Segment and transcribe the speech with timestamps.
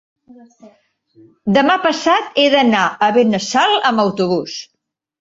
[1.59, 4.61] Demà passat he d'anar a Benassal amb autobús.